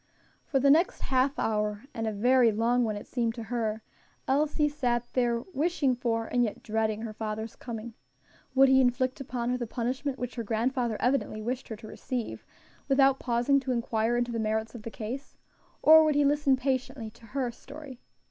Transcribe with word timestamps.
For 0.47 0.59
the 0.59 0.71
next 0.71 1.01
half 1.01 1.37
hour 1.37 1.83
and 1.93 2.07
a 2.07 2.11
very 2.11 2.51
long 2.51 2.83
one 2.83 2.95
it 2.95 3.05
seemed 3.05 3.35
to 3.35 3.43
her 3.53 3.83
Elsie 4.27 4.67
sat 4.67 5.05
there 5.13 5.41
wishing 5.53 5.93
for, 5.95 6.25
and 6.25 6.43
yet 6.43 6.63
dreading 6.63 7.03
her 7.03 7.13
father's 7.13 7.55
coming. 7.55 7.93
Would 8.55 8.67
he 8.67 8.81
inflict 8.81 9.21
upon 9.21 9.51
her 9.51 9.59
the 9.59 9.67
punishment 9.67 10.17
which 10.17 10.33
her 10.37 10.43
grandfather 10.43 10.97
evidently 10.99 11.43
wished 11.43 11.67
her 11.67 11.75
to 11.75 11.87
receive, 11.87 12.43
without 12.87 13.19
pausing 13.19 13.59
to 13.59 13.71
inquire 13.71 14.17
into 14.17 14.31
the 14.31 14.39
merits 14.39 14.73
of 14.73 14.81
the 14.81 14.89
case? 14.89 15.37
or 15.83 16.03
would 16.03 16.15
he 16.15 16.25
listen 16.25 16.55
patiently 16.57 17.11
to 17.11 17.27
her 17.37 17.51
story? 17.51 17.99